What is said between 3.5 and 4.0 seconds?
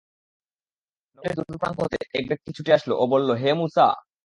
Musa!